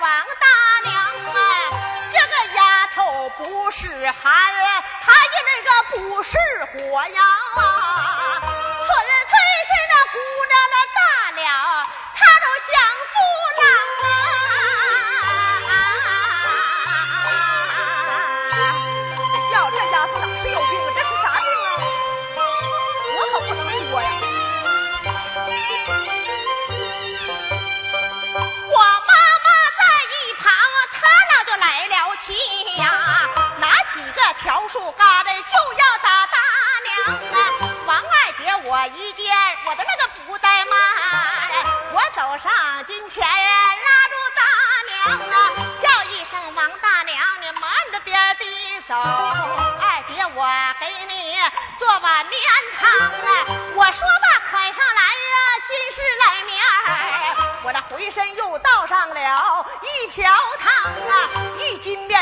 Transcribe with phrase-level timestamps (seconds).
[0.00, 1.38] 王大娘啊
[2.12, 4.52] 这个丫头不是孩
[5.02, 7.22] 她也那个不是火药
[7.56, 8.40] 啊。
[8.40, 8.88] 村
[9.28, 9.41] 村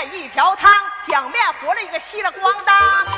[0.05, 0.73] 一瓢汤
[1.07, 3.10] 两面活了一个稀了咣当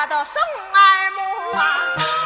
[0.00, 0.40] 打到生
[0.72, 2.19] 二木啊。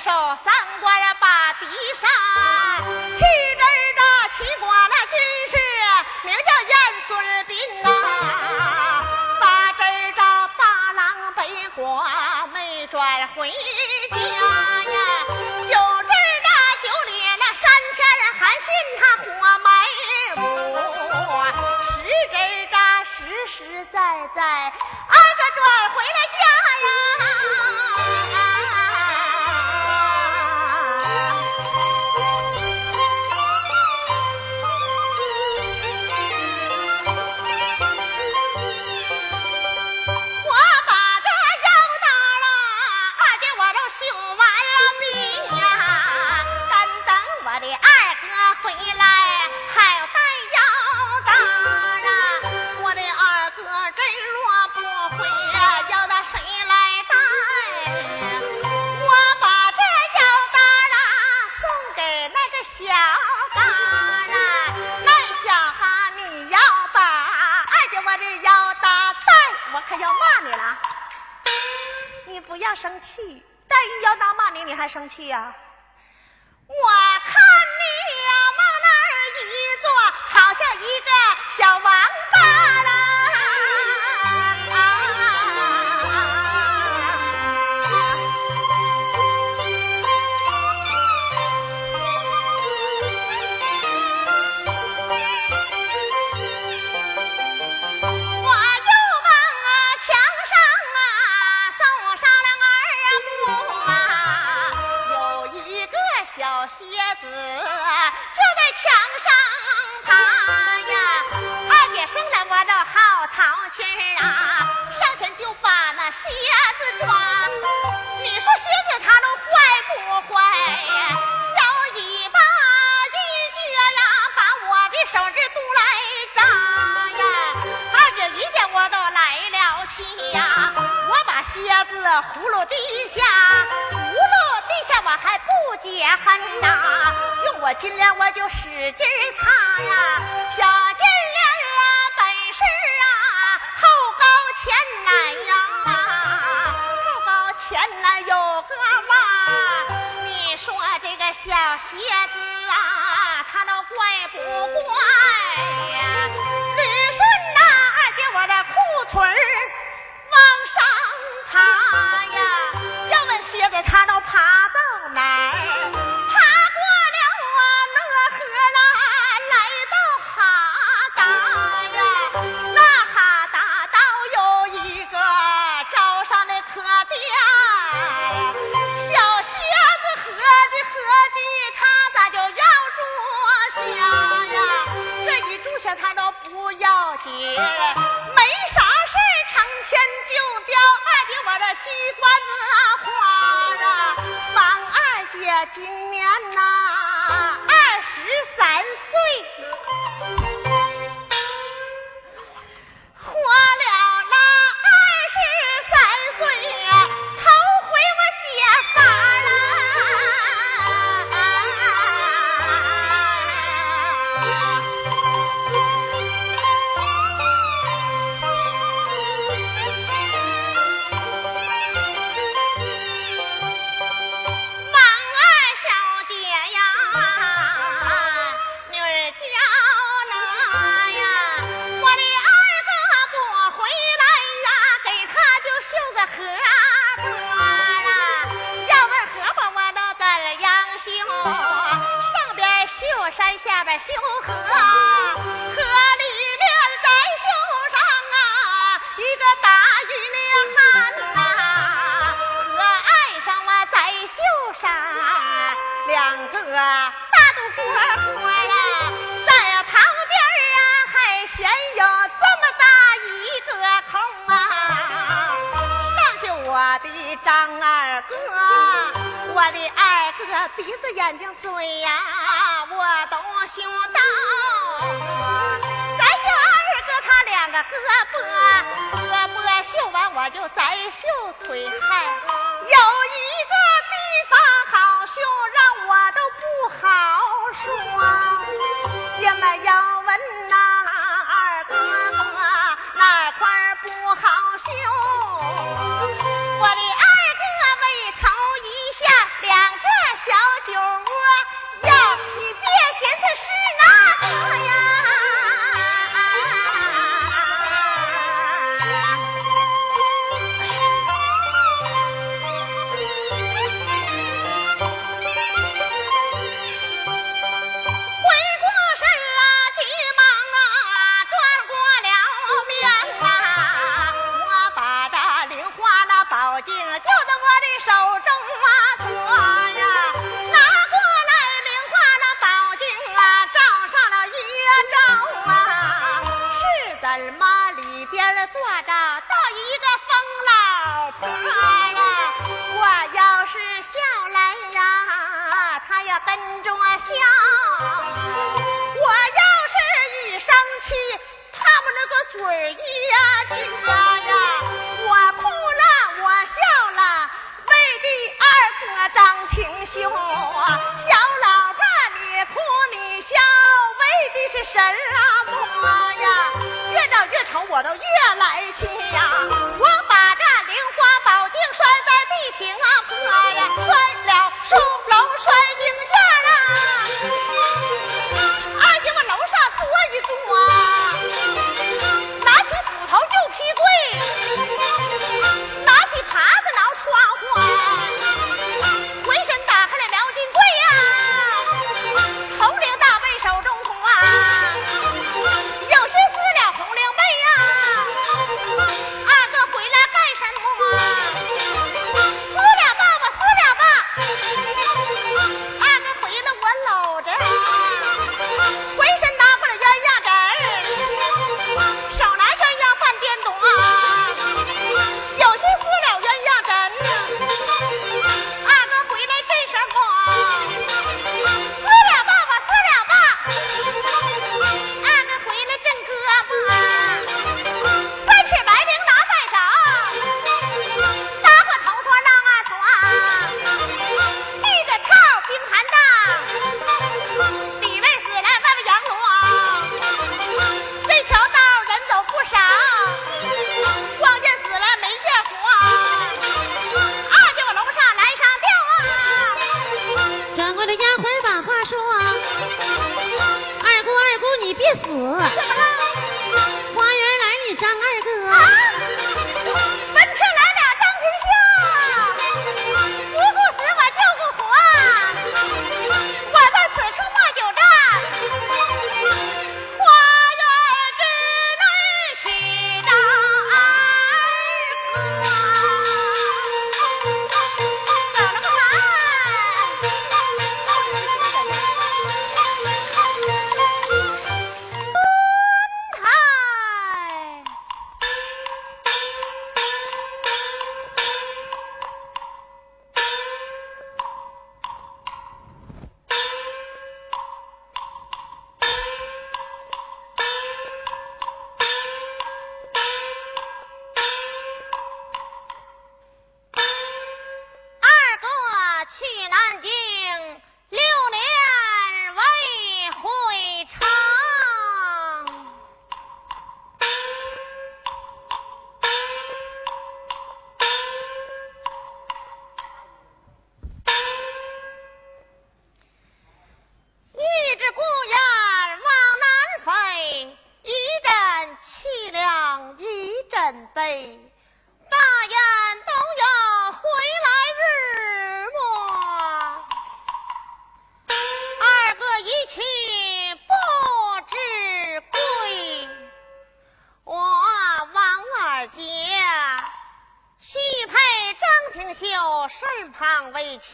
[0.00, 4.02] 三关呀把敌杀去阵的
[4.36, 4.73] 齐国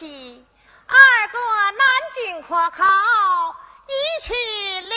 [0.07, 1.37] 二哥，
[1.77, 2.83] 南京可考
[3.87, 4.93] 一去六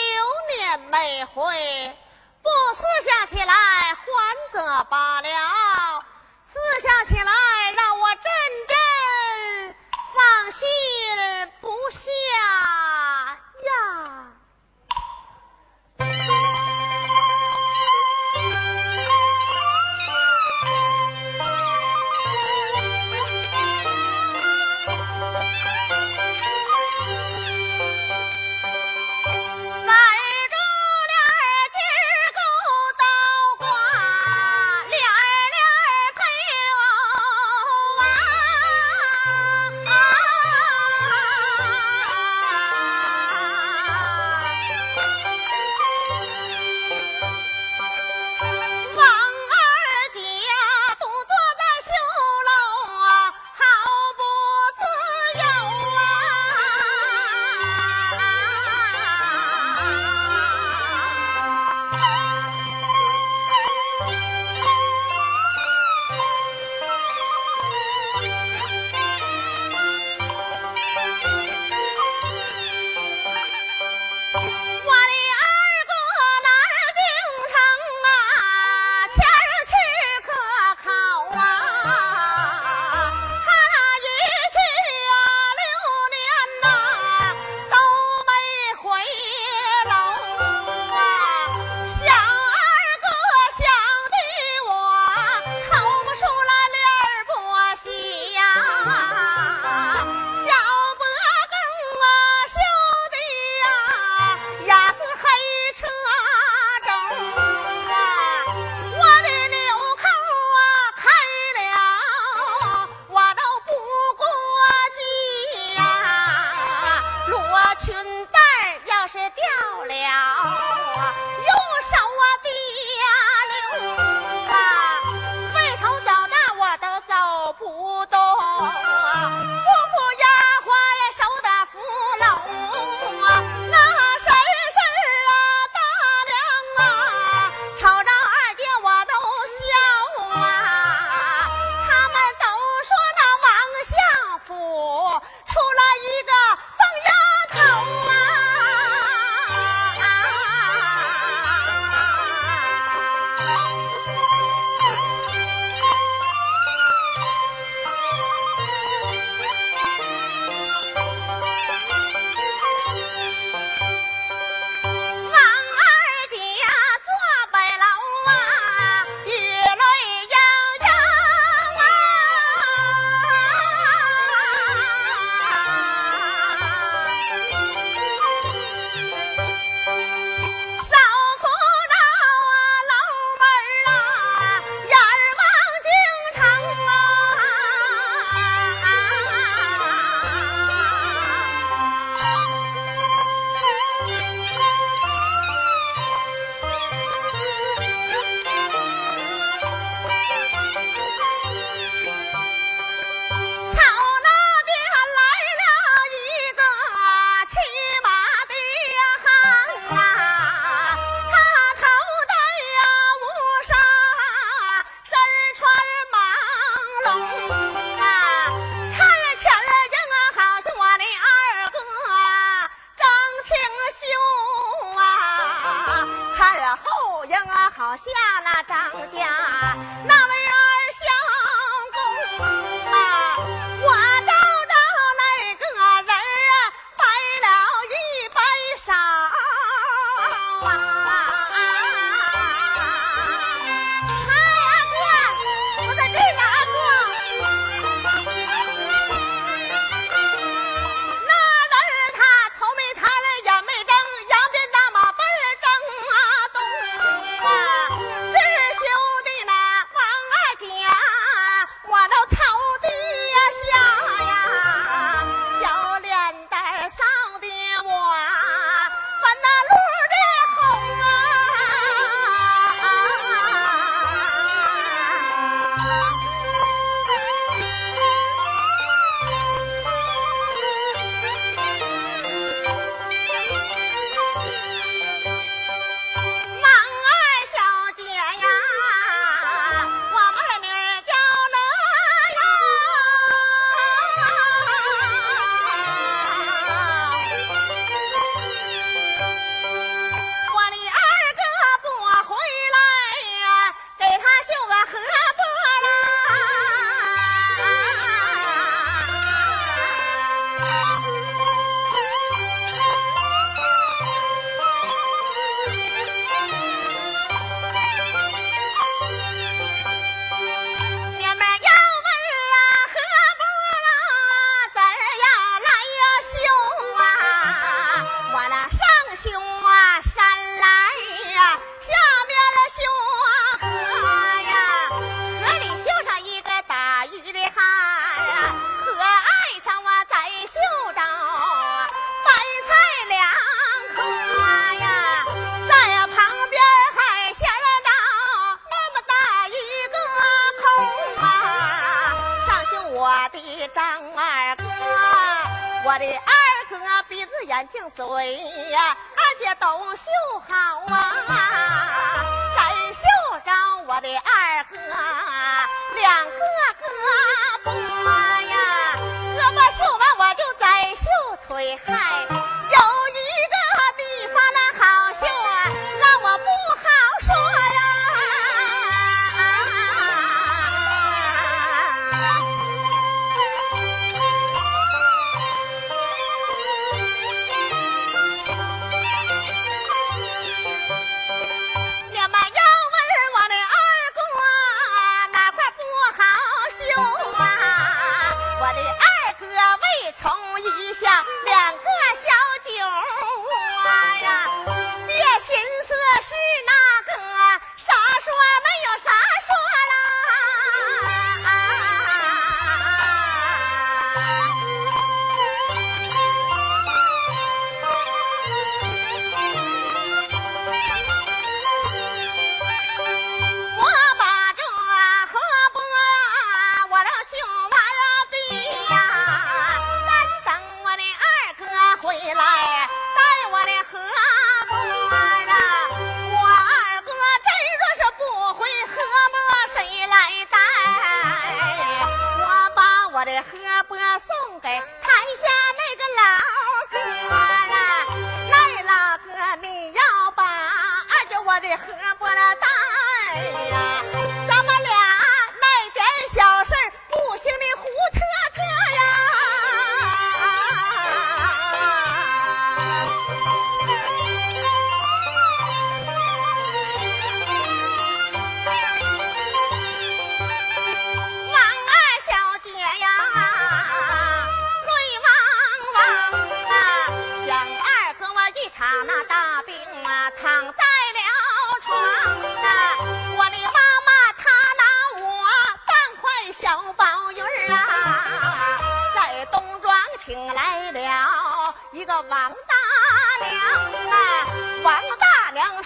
[0.57, 1.97] 年没回。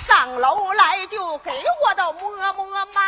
[0.09, 1.51] 上楼来就给
[1.83, 3.01] 我都摸摸脉，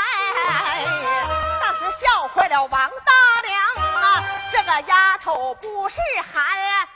[1.59, 3.11] 当时笑坏了王大
[3.43, 3.59] 娘
[3.95, 4.23] 啊！
[4.51, 5.99] 这个丫头不是
[6.31, 6.45] 寒，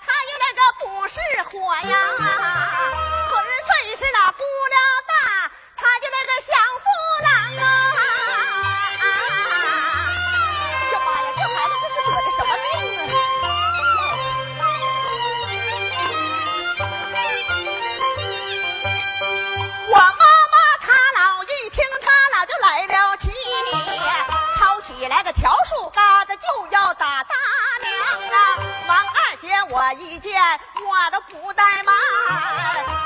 [0.06, 1.98] 她也那个不是火呀，
[3.30, 5.05] 纯粹是那姑娘。
[30.00, 30.42] 一见
[30.82, 31.94] 我的裤带嘛，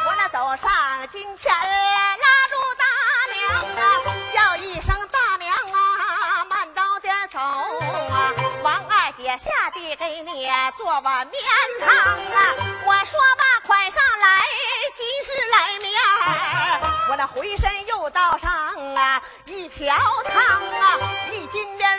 [0.06, 2.86] 我那走上金来，拉住大
[3.34, 3.40] 娘
[3.78, 3.82] 啊，
[4.34, 11.44] 叫一声大娘啊，慢着点走啊，王二姐下地给你做碗面
[11.80, 14.46] 汤啊，我说吧，快上来，
[14.96, 16.02] 及时来面，
[17.10, 18.52] 我那回身又倒上
[18.96, 19.96] 啊一条。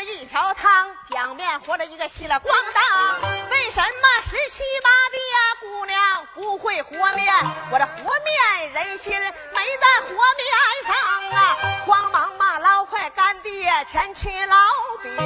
[0.03, 3.21] 一条汤，两面活着一个稀了咣当。
[3.51, 7.35] 为什么十七八的呀、姑娘不会和面？
[7.71, 10.49] 我这和面人心没在和面
[10.85, 10.95] 上
[11.31, 11.57] 啊！
[11.87, 14.57] 慌忙忙捞块干爹前去捞
[15.03, 15.17] 饼，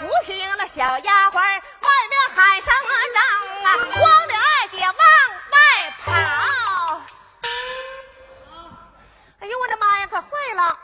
[0.00, 2.74] 不听那小丫鬟外面喊声
[3.14, 3.22] 嚷
[3.64, 4.96] 啊，慌的二姐往
[5.50, 5.58] 外
[6.04, 6.10] 跑。
[9.40, 10.78] 哎呦我的妈呀，可坏了！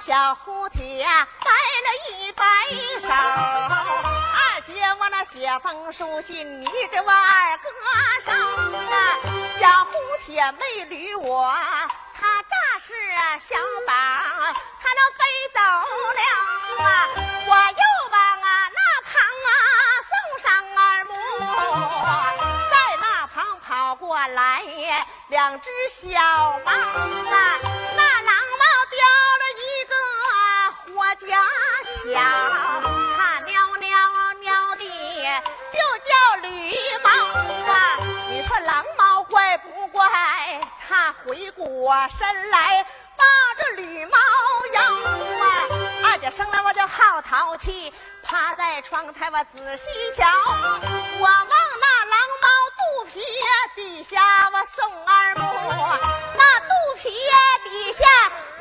[0.00, 2.44] 小蝴蝶摆了一摆
[3.00, 7.70] 手，二姐我那写封书信，你给我二哥
[8.20, 8.32] 捎
[8.92, 9.16] 啊。
[9.58, 9.92] 小蝴
[10.26, 11.50] 蝶没理我，
[12.20, 12.92] 它乍是
[13.40, 13.56] 小
[13.86, 13.92] 宝，
[14.82, 16.20] 它能飞走了
[16.84, 16.86] 啊。
[17.46, 18.78] 我又往啊那
[19.10, 19.12] 旁
[19.46, 19.50] 啊
[20.04, 20.46] 送上
[20.76, 21.14] 二母，
[22.70, 24.62] 在那旁跑过来
[25.28, 26.20] 两只小
[26.64, 27.58] 猫啊，
[31.26, 31.42] 家
[31.84, 32.20] 巧，
[33.16, 33.98] 它喵喵
[34.40, 34.84] 喵的
[35.72, 37.08] 就叫驴猫
[37.72, 37.98] 啊！
[38.28, 40.60] 你说狼猫怪不怪？
[40.86, 42.84] 它回过身来
[43.16, 43.24] 抱
[43.58, 44.18] 着驴猫
[44.74, 45.46] 腰啊！
[46.04, 50.26] 二姐生来我就好淘气，趴在窗台我仔细瞧，
[51.18, 51.48] 我望
[51.80, 53.20] 那狼猫肚皮
[53.74, 55.42] 底下我送二目，
[56.36, 56.68] 那肚
[56.98, 57.10] 皮
[57.64, 58.04] 底下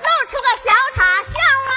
[0.02, 1.74] 露出个小叉笑啊！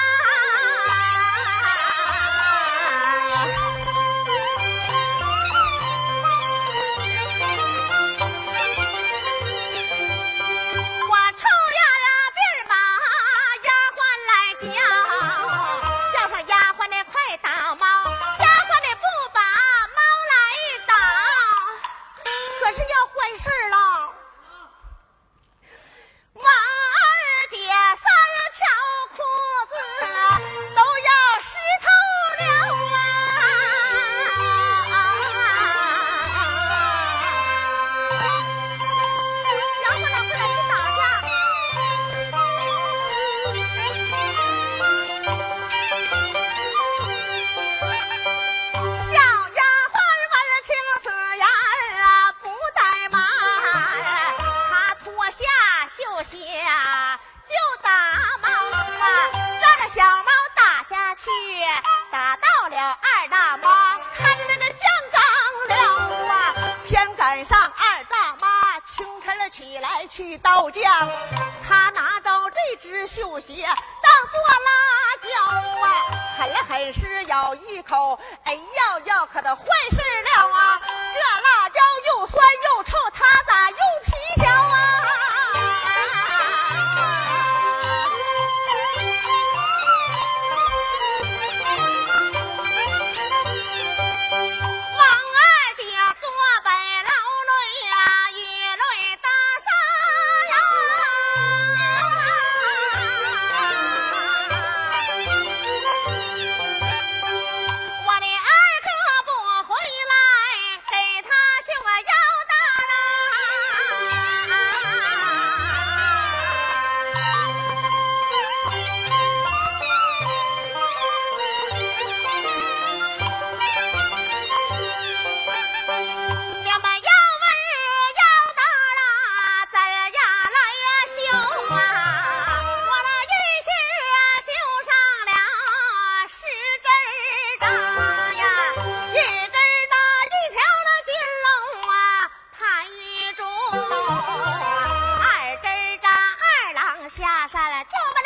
[147.27, 148.16] 实实在在，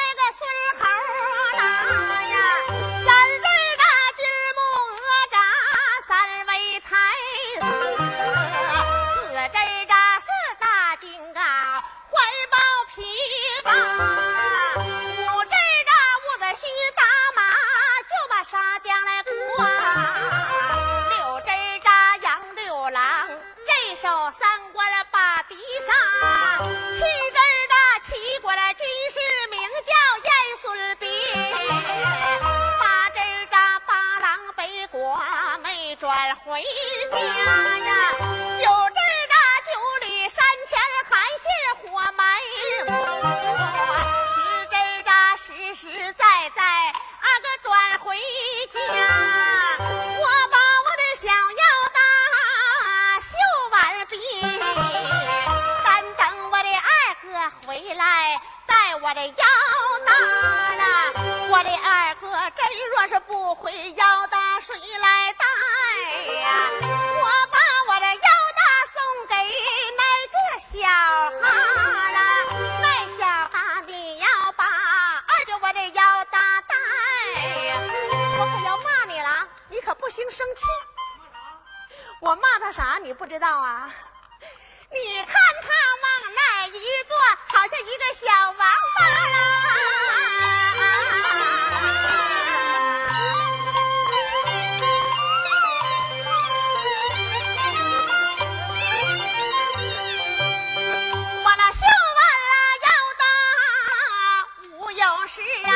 [105.32, 105.72] 无有事啊，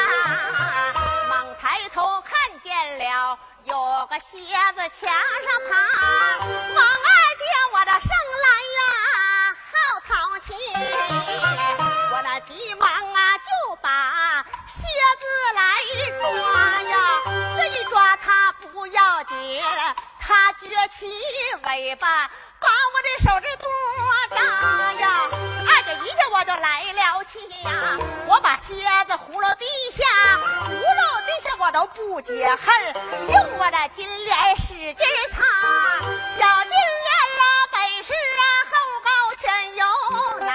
[1.29, 5.79] 猛抬头看见了有个蝎子墙上爬，
[6.75, 8.09] 王二姐我的生
[8.43, 8.79] 来呀
[9.71, 9.73] 好
[10.05, 10.53] 淘气，
[12.11, 14.83] 我那急忙啊就把蝎
[15.21, 15.25] 子
[15.55, 15.61] 来
[16.19, 16.93] 抓呀，
[17.57, 19.63] 这一抓它不要紧，
[20.19, 21.07] 它撅起
[21.63, 22.29] 尾巴
[22.59, 23.69] 把我的手指多
[24.31, 24.37] 扎
[24.93, 25.29] 呀，
[26.65, 27.95] 来了气呀，
[28.25, 30.03] 我把蝎子葫芦地下，
[30.65, 32.95] 葫芦地下我都不解恨，
[33.31, 35.43] 用我的金莲使劲擦，
[36.35, 39.85] 小金莲啊本是啊后高前有
[40.39, 40.49] 奶，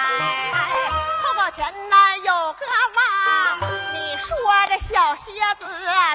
[1.23, 4.27] 后高前呐有个娃，你说
[4.67, 5.31] 这小蝎
[5.61, 5.67] 子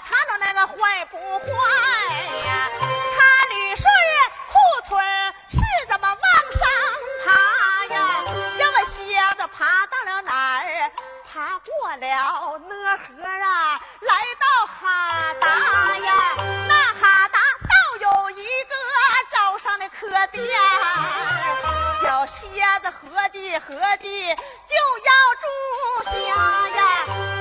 [0.09, 1.45] 他能那个坏不坏
[2.47, 2.69] 呀？
[2.81, 3.87] 他捋顺
[4.51, 4.53] 裤
[4.89, 4.99] 腿
[9.65, 10.91] 爬到了哪儿？
[11.33, 15.47] 爬过了讷河啊，来到哈达
[15.97, 16.13] 呀。
[16.67, 18.75] 那哈达倒有一个
[19.31, 20.45] 招商的客店，
[21.99, 25.11] 小蝎子合计合计就要
[25.41, 25.47] 住
[26.11, 26.11] 下
[26.69, 26.79] 呀。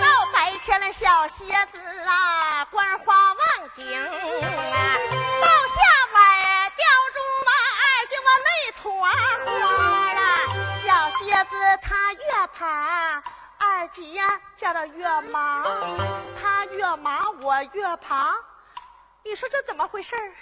[0.03, 3.39] 到白天了，小蝎子啊，观花望
[3.77, 4.97] 景啊。
[5.43, 5.77] 到下
[6.15, 7.53] 晚吊住马
[7.83, 8.49] 儿，就往那
[8.81, 9.94] 坨花。
[11.45, 13.23] 子他越爬，
[13.59, 14.21] 二姐
[14.57, 15.65] 叫他越忙，
[16.41, 18.37] 他越忙我越爬。
[19.23, 20.33] 你说这怎么回事儿？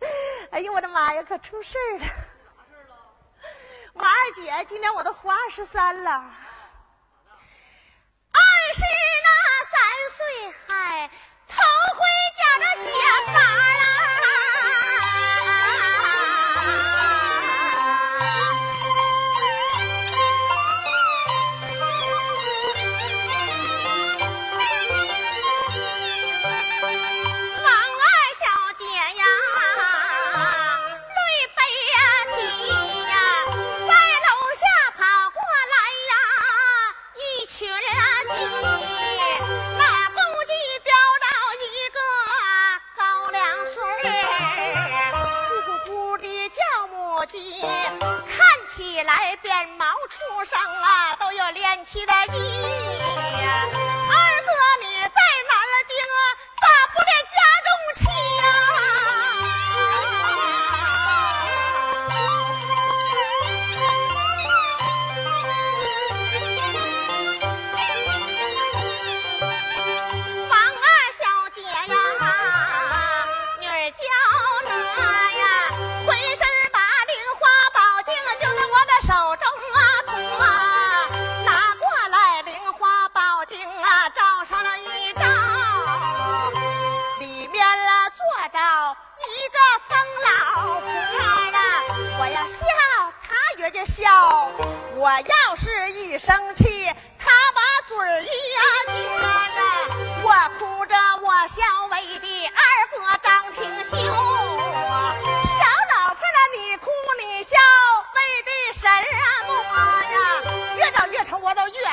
[0.52, 2.04] 哎呦我的妈呀，可出事儿了！
[3.92, 6.24] 我二姐今年我都活二十三了，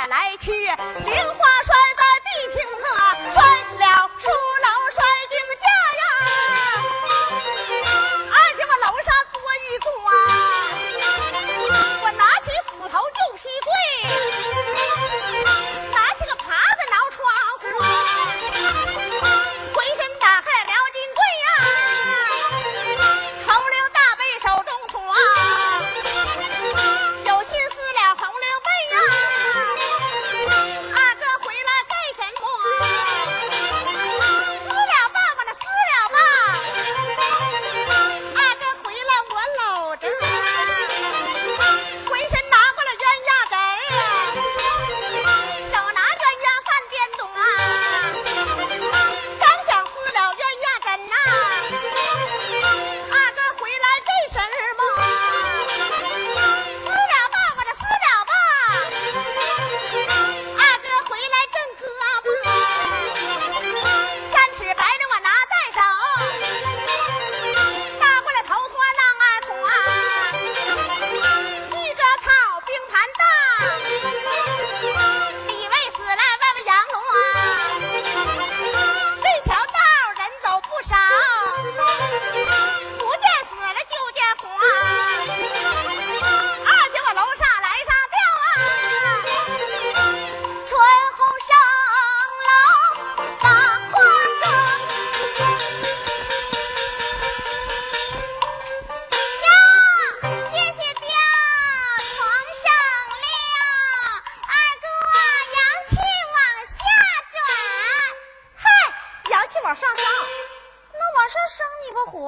[0.08, 1.77] 来去，莲花水。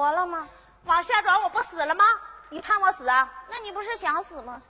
[0.00, 0.48] 活了吗？
[0.84, 2.02] 往下转我不死了吗？
[2.48, 3.30] 你盼我死啊？
[3.50, 4.62] 那你不是想死吗？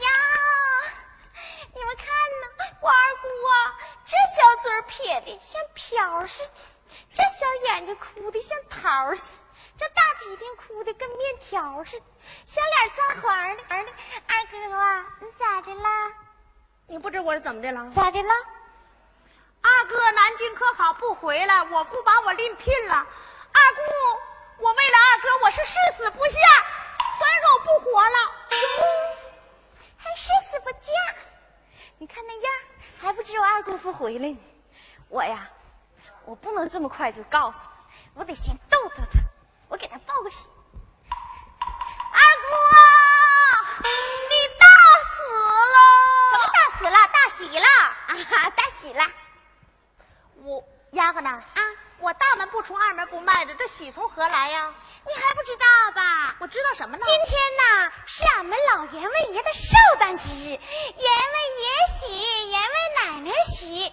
[0.00, 0.08] 呀，
[1.74, 2.48] 你们看呐，
[2.80, 3.76] 我二姑啊，
[4.06, 6.54] 这小嘴撇的像瓢似的，
[7.12, 9.44] 这小眼睛哭的像桃似的，
[9.76, 12.06] 这大鼻涕哭的跟面条似的，
[12.46, 13.62] 小脸藏黄的。
[14.26, 16.10] 二哥啊，你咋的啦？
[16.86, 17.90] 你不知我是怎么的了？
[17.94, 18.32] 咋的了？
[19.60, 23.06] 二哥南京科考不回来，我父把我另聘了。
[23.54, 23.80] 二姑，
[24.58, 26.38] 我为了二哥，我是誓死不下，
[27.18, 28.16] 虽然说我不活了，
[29.96, 30.90] 还誓死不嫁。
[31.98, 32.52] 你看那样，
[32.98, 34.38] 还不知我二姑父回来呢。
[35.08, 35.48] 我呀，
[36.24, 37.70] 我不能这么快就告诉他，
[38.14, 39.20] 我得先逗逗他，
[39.68, 40.48] 我给他报个喜。
[41.10, 43.84] 二姑，
[44.28, 44.66] 你大
[45.04, 45.22] 死
[45.74, 45.78] 了！
[46.32, 46.96] 什么大死了？
[47.12, 47.66] 大喜了！
[48.08, 49.06] 啊哈，大喜了！
[50.42, 51.30] 我丫鬟呢？
[51.30, 51.62] 啊，
[52.04, 54.70] 我大门不出，二门不迈的，这喜从何来呀？
[55.06, 56.36] 你还不知道吧？
[56.38, 57.02] 我知道什么呢？
[57.02, 62.68] 今天呢是俺们老员外爷的寿诞之日，员外爷喜，员外
[63.06, 63.90] 奶奶喜，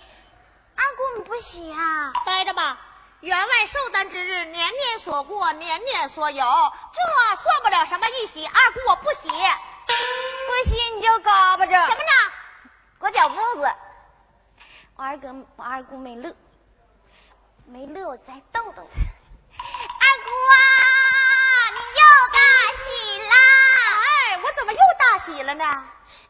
[0.76, 2.12] 二姑你不喜啊？
[2.26, 2.78] 待着吧，
[3.22, 6.45] 员外寿诞之日，年年所过，年年所有，
[6.91, 8.45] 这算不了什么一喜。
[8.45, 12.34] 二姑我不喜，不喜你就嘎巴着什么呢？
[12.99, 13.74] 裹脚布子。
[14.97, 16.36] 我二哥，我二姑没乐，
[17.72, 18.99] 没乐，我再逗逗他。
[19.55, 20.55] 二姑啊，
[21.72, 22.03] 你又
[22.34, 22.38] 大
[22.84, 23.36] 喜啦！
[24.03, 25.63] 哎，我怎么又大喜了呢？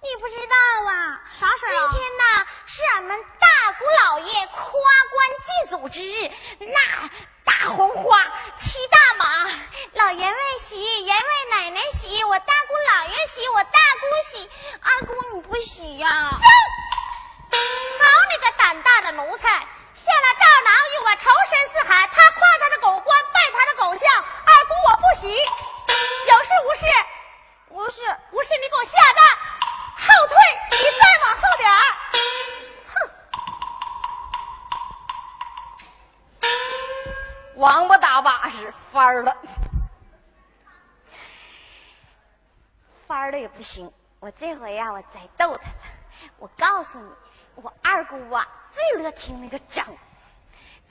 [0.04, 0.56] 你不知道
[0.88, 1.20] 啊？
[1.34, 7.10] 啥事儿啊今天呢是俺们大姑老爷夸官祭祖之日，那
[7.44, 8.24] 大红花，
[8.60, 9.50] 骑大马，
[9.94, 14.48] 老员外喜，员外奶奶喜，我大姑老爷喜，我大姑喜，
[14.80, 16.30] 二姑你不喜呀、
[17.50, 19.68] 走好你个胆大的奴才！
[19.94, 20.31] 下了赵
[20.64, 25.28] 囊与我仇深似海，他夸他的狗官，拜他的狗相，二姑我不喜。
[26.28, 26.86] 有事无事，
[27.70, 28.02] 无事，
[28.32, 29.24] 无事你给我下蛋，
[29.98, 30.36] 后退，
[30.72, 31.82] 你再往后点儿。
[36.42, 36.50] 哼，
[37.56, 39.36] 王八打把式，翻儿了，
[43.08, 43.92] 翻儿了也不行。
[44.20, 45.78] 我这回呀、我再逗他吧。
[46.38, 47.12] 我告诉你，
[47.56, 49.86] 我二姑啊最乐听那个张。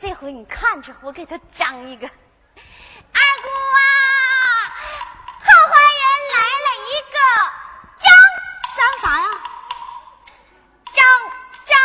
[0.01, 2.07] 这回你看着，我给他张一个。
[2.07, 3.85] 二姑啊，
[5.45, 7.19] 后花园来了一个
[7.99, 8.09] 张。
[8.79, 9.29] 张啥呀？
[10.95, 11.05] 张
[11.67, 11.77] 张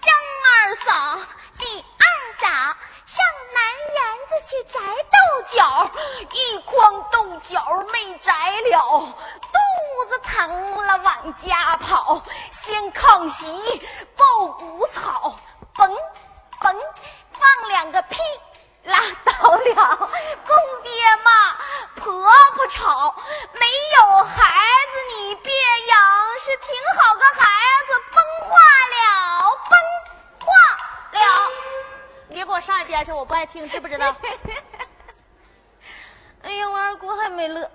[0.00, 0.14] 张
[0.46, 1.18] 二嫂，
[1.58, 2.06] 李二
[2.38, 2.46] 嫂
[3.04, 3.58] 上南
[3.96, 3.98] 园
[4.28, 5.16] 子去摘豆
[5.48, 5.90] 角，
[6.30, 9.58] 一筐豆角没摘了，肚
[10.08, 13.52] 子疼了往家跑，先炕席
[14.16, 15.34] 抱谷草，
[15.74, 15.90] 嘣
[16.60, 16.76] 嘣
[17.46, 18.18] 放两个屁。
[18.84, 19.96] 拉倒了，
[20.46, 21.56] 公爹骂，
[21.96, 23.16] 婆婆吵，
[23.54, 23.66] 没
[23.96, 24.44] 有孩
[24.92, 25.52] 子你别
[25.88, 27.50] 养，是挺好个孩
[27.88, 28.56] 子，崩化
[28.94, 29.76] 了，崩
[30.46, 30.52] 化
[31.18, 31.50] 了。
[32.28, 34.14] 你给我上一边去，我不爱听，知不知道？
[36.42, 37.68] 哎呀，我二姑还没乐，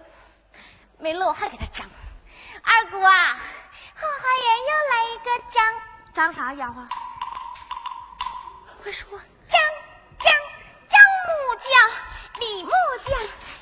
[0.97, 1.85] 没乐我还给他张。
[2.63, 3.37] 二姑啊，
[3.99, 5.81] 后花园又来一个张，
[6.13, 6.87] 张啥丫鬟？
[8.81, 9.19] 快说，
[13.01, 13.17] 李木匠，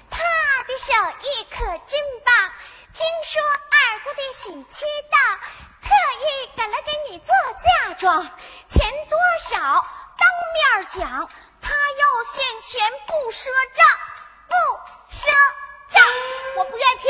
[0.10, 2.52] 他的手艺可真棒。
[2.94, 5.18] 听说二姑的喜期到，
[5.82, 7.34] 特意赶来给你做
[7.88, 8.22] 嫁妆，
[8.68, 9.58] 钱多少
[10.18, 11.30] 当面讲，
[11.62, 13.86] 他要现钱不赊账，
[14.48, 14.56] 不
[15.16, 15.26] 赊
[15.90, 16.04] 账。
[16.58, 17.10] 我不愿听，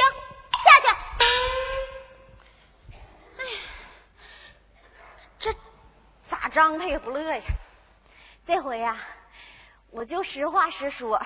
[0.63, 0.87] 下去。
[3.39, 3.59] 哎呀
[5.39, 5.51] 这
[6.23, 7.41] 咋张他也不乐呀。
[8.45, 8.97] 这回呀、
[9.89, 11.19] 我就实话实说。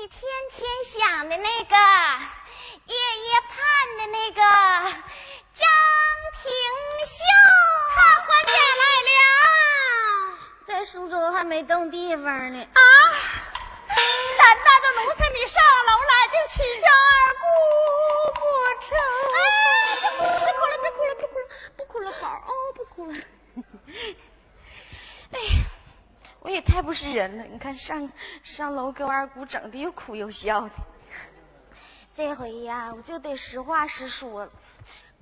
[0.00, 1.76] 你天天想的那个，
[2.86, 5.68] 夜夜盼的那个张
[6.40, 6.50] 廷
[7.04, 7.22] 秀，
[7.90, 12.66] 他还家来了，在苏州还没动地方呢。
[12.72, 12.80] 啊！
[14.38, 17.44] 胆大的奴才，你上楼来就取笑二姑
[18.40, 18.40] 不
[18.80, 18.96] 成？
[19.36, 19.38] 哎，
[20.40, 21.46] 别哭了，别哭了，别哭了，
[21.76, 23.14] 不哭了，宝儿哦，不哭了。
[25.32, 25.60] 哎呀，
[26.40, 27.44] 我也太不是人了！
[27.44, 28.10] 你看上
[28.42, 30.70] 上楼给我二姑整的又哭又笑的。
[32.14, 34.50] 这回呀，我就得实话实说了，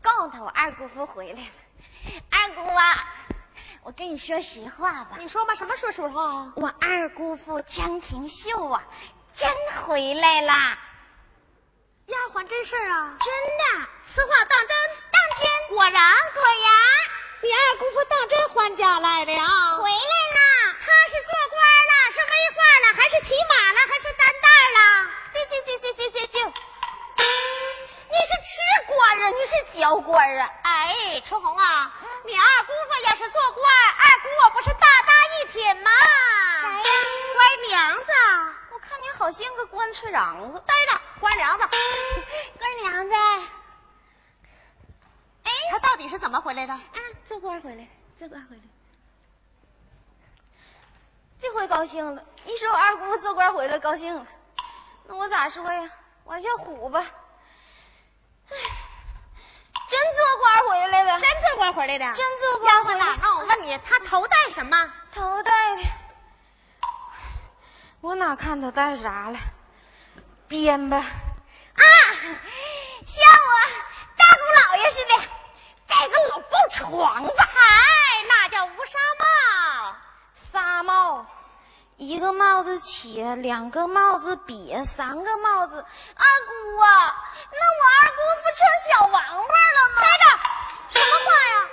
[0.01, 1.49] 告诉他我二姑父回来了。
[2.31, 3.15] 二姑啊，
[3.83, 6.53] 我跟你说实话吧，你说吧，什么说实话啊？
[6.55, 8.83] 我二姑父张廷秀啊，
[9.33, 9.51] 真
[9.83, 10.79] 回来啦，
[12.07, 13.19] 丫鬟真事儿啊？
[13.19, 13.29] 真
[13.81, 14.69] 的，此话当真？
[15.11, 15.93] 当真果然，
[16.33, 17.18] 果然。
[17.41, 19.77] 你二姑父当这官家来了啊？
[19.77, 20.75] 回来了。
[20.81, 21.59] 他是做官
[21.89, 25.11] 了，是威化了，还是骑马了，还是担担了？
[25.33, 26.53] 进进进进进进进。
[28.11, 30.51] 你是吃官啊，你是交官啊。
[30.65, 31.93] 哎，春红啊，
[32.25, 33.65] 你二姑父要是做官。
[33.99, 35.91] 二姑我不是大大一品吗？
[36.61, 36.83] 谁呀？
[37.35, 38.13] 乖娘子。
[38.73, 40.61] 我看你好像个官村瓤子。
[40.67, 41.01] 呆着。
[41.21, 41.69] 官娘子。
[42.59, 43.15] 官娘子。
[45.69, 46.73] 哎，他到底是怎么回来的？
[46.73, 46.81] 啊，
[47.25, 48.63] 做官回来，做官回来。
[51.39, 54.27] 这回高兴了，一说我二姑父做官回来高兴了，
[55.07, 55.89] 那我咋说呀？
[56.25, 56.99] 我叫虎吧。
[58.51, 58.57] 哎，
[59.89, 63.17] 真做官回来了，真做官回来的，真做官回来。
[63.21, 64.93] 那我问你，他头戴什么？
[65.13, 65.83] 头戴的，
[68.01, 69.39] 我哪看他戴啥了？
[70.49, 70.97] 编吧。
[70.97, 71.85] 啊，
[73.07, 73.53] 像我
[74.17, 75.15] 大姑老爷似的，
[75.89, 77.33] 戴个老布床子。
[77.39, 79.97] 嗨，那叫乌纱帽。
[80.35, 81.27] 纱帽，
[81.97, 85.85] 一个帽子起，两个帽子瘪，三个帽子。
[86.15, 87.17] 二姑啊，
[87.51, 90.03] 那我二姑父成小王八了吗？
[90.03, 90.25] 待着，
[90.91, 91.69] 什么话呀？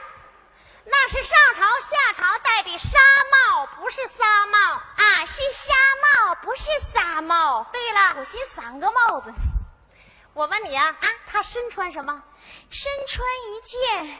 [0.85, 2.97] 那是上朝下朝戴的纱
[3.31, 7.65] 帽，不是纱帽啊，是纱帽，不是纱帽。
[7.71, 9.33] 对了，我寻三个帽子。
[10.33, 12.21] 我问你啊，啊，他身穿什么？
[12.69, 14.19] 身穿一件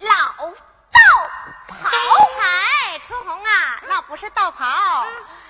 [0.00, 0.54] 老。
[0.94, 1.00] 道
[1.66, 1.90] 袍，
[2.40, 5.04] 哎，春红啊，那不是道袍，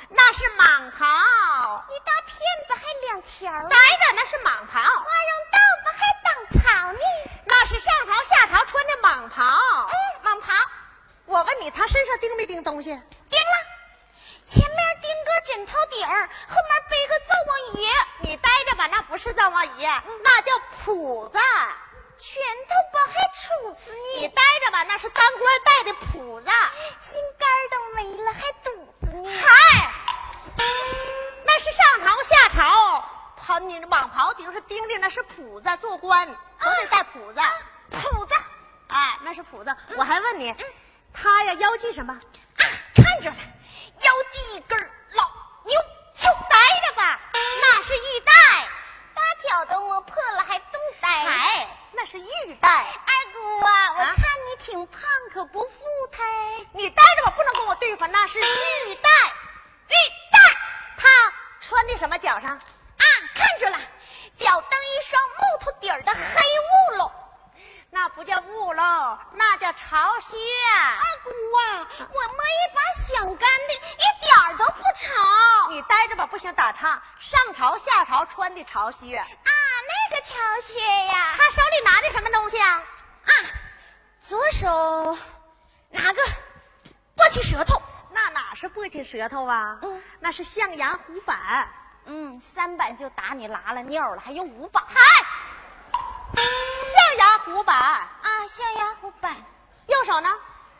[0.08, 1.04] 那是蟒袍。
[1.90, 4.80] 一大片子还两条，呆着那是蟒袍。
[4.80, 6.98] 花绒道子还当草呢，
[7.44, 9.44] 那是上朝下朝穿的蟒袍。
[9.90, 10.52] 嗯，蟒袍。
[11.26, 12.88] 我问你，他身上钉没钉东西？
[12.88, 13.56] 钉了，
[14.46, 17.90] 前面钉个枕头顶儿，后面背个灶王爷。
[18.20, 19.88] 你待着吧，那不是灶王爷，
[20.22, 21.38] 那叫谱子。
[22.16, 24.20] 拳头不还杵子呢？
[24.20, 26.48] 你待着吧，那是当官带的谱子，
[27.00, 28.70] 心肝都没了，还肚
[29.00, 29.28] 子呢？
[29.42, 29.92] 嗨，
[31.44, 33.04] 那是上朝下朝，
[33.36, 36.28] 袍你蟒袍顶上钉的那是谱子，做官
[36.60, 37.40] 都得带谱子。
[37.90, 38.34] 谱子，
[38.86, 39.76] 哎，那是谱子。
[39.96, 40.54] 我还问你，
[41.12, 42.12] 他呀腰系什么？
[42.12, 42.20] 啊，
[42.94, 43.36] 看着了，
[44.00, 45.24] 腰系一根老
[45.64, 45.74] 牛
[46.14, 48.32] 就待着吧，那是玉带，
[49.12, 51.08] 八条都磨破了还都带。
[51.24, 51.66] 嗨。
[51.96, 52.86] 那是玉带，
[53.44, 55.00] 二姑啊，我看你挺胖，
[55.32, 56.22] 可不富态。
[56.72, 58.06] 你待着吧，不能跟我对付。
[58.06, 59.10] 那是玉带，
[59.88, 59.94] 玉
[60.32, 60.38] 带，
[60.96, 61.08] 他
[61.60, 62.50] 穿的什么脚上？
[62.50, 63.78] 啊，看着了，
[64.36, 66.20] 脚蹬一双木头底儿的黑
[66.92, 67.12] 雾喽。
[67.90, 70.36] 那不叫雾喽，那叫潮靴。
[70.36, 75.70] 二姑啊，我摸一把想干的，一点儿都不潮。
[75.70, 77.00] 你待着吧，不行打岔。
[77.20, 81.34] 上朝下朝穿的潮靴啊，那个潮靴呀。
[81.36, 82.82] 他手里拿的什么东西啊？
[83.24, 83.30] 啊，
[84.20, 84.68] 左手
[85.90, 86.22] 拿个
[87.16, 87.80] 簸箕舌头。
[88.10, 89.78] 那哪是簸箕舌头啊？
[89.82, 91.68] 嗯，那是象牙虎板。
[92.06, 94.82] 嗯，三板就打你拉了尿了，还有五板。
[94.86, 95.00] 嗨。
[96.34, 99.34] 象牙虎板啊，象牙虎板。
[99.86, 100.28] 右手呢？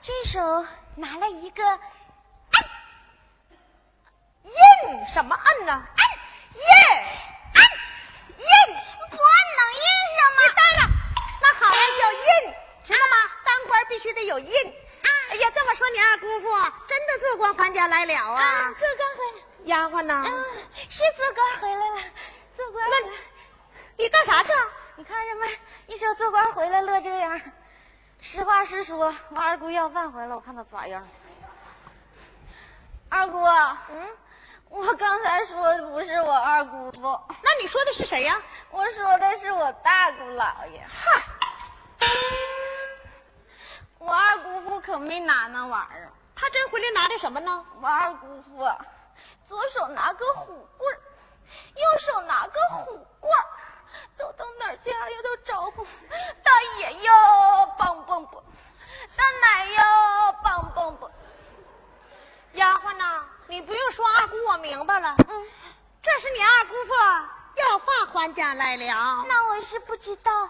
[0.01, 1.81] 这手拿了一个按，
[4.43, 5.73] 印什么按呢？
[5.73, 6.07] 按
[6.55, 6.61] 印
[7.55, 7.65] 按
[8.39, 8.45] 印，
[11.69, 12.55] 好了，有印，
[12.85, 13.31] 知道吗？
[13.45, 14.69] 当官必须得有印。
[14.69, 16.49] 啊，哎呀，这么说你二姑父
[16.89, 18.73] 真的做官还家来了啊？
[18.73, 19.45] 做官回来。
[19.65, 20.23] 丫鬟呢？
[20.27, 20.45] 嗯，
[20.91, 22.03] 是做官回来了，
[22.55, 22.89] 做官。
[22.91, 22.97] 那，
[23.97, 24.53] 你干啥去？
[24.97, 25.59] 你看着没？
[25.87, 27.41] 一说做官回来乐这样，
[28.21, 31.07] 实话实说，我二姑要饭回来，我看他咋样。
[33.09, 34.09] 二姑，嗯，
[34.69, 38.41] 我刚才说的不是我二姑父，那你说的是谁呀？
[38.71, 40.87] 我说的是我大姑姥爷。
[40.89, 41.23] 嗨，
[44.07, 47.65] 我二姑父可没拿那玩意儿，他这回来拿的什么呢？
[47.81, 48.71] 我二姑父
[49.47, 50.99] 左手拿个虎棍
[51.75, 53.33] 右手拿个虎棍
[54.15, 55.87] 走到哪儿家呀都招呼
[56.43, 57.13] 大爷哟，
[57.79, 58.43] 棒棒棒，
[59.17, 59.83] 大奶哟，
[60.43, 61.11] 棒棒棒。
[62.55, 65.15] 丫鬟呐，你不用说，二姑我明白了。
[65.29, 65.47] 嗯，
[66.03, 66.95] 这是你二姑父
[67.55, 69.25] 要饭还家来了。
[69.27, 70.47] 那我是不知道，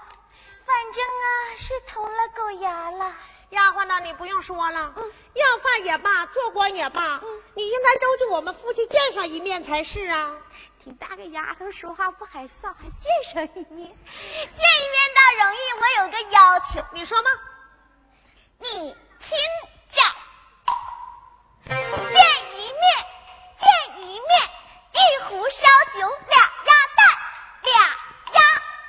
[0.64, 3.12] 反正啊是投了狗牙了。
[3.54, 4.92] 丫鬟呐，你不用说了。
[4.96, 10.36] 嗯，要饭也罢，做官也罢，嗯，你应该周济我们夫妻见上一面才是啊。
[10.82, 13.96] 挺大个丫头说话不害臊，还见上一面，
[14.52, 15.58] 见一面倒容易。
[15.80, 17.30] 我有个要求，你说吗？
[18.58, 19.38] 你听
[19.90, 20.02] 着，
[21.66, 21.76] 见
[22.52, 22.82] 一面，
[23.56, 23.66] 见
[23.98, 24.30] 一面，
[24.92, 25.66] 一壶烧
[25.98, 27.00] 酒，俩鸭蛋，
[27.62, 27.72] 俩
[28.34, 28.40] 鸭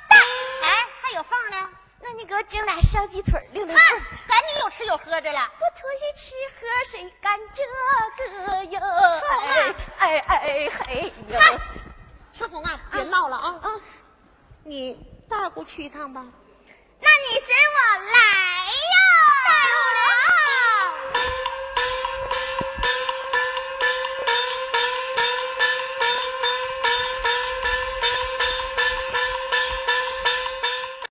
[0.08, 0.20] 蛋。
[0.62, 1.70] 哎，还有缝呢。
[2.08, 3.76] 那你给我整俩烧鸡腿，溜溜。
[3.76, 5.50] 哼，赶紧有吃有喝的了。
[5.58, 7.64] 不图些吃喝谁干这
[8.30, 8.78] 个哟。
[8.78, 9.74] 臭妹。
[9.98, 11.12] 哎哎哎，嘿。
[11.32, 11.58] 哎。
[12.32, 13.58] 秋红啊，别闹了啊。
[13.60, 13.70] 啊。
[14.62, 14.96] 你，
[15.28, 16.24] 大姑去一趟吧。
[17.00, 18.96] 那你随我来呀。
[19.48, 19.85] 大姑。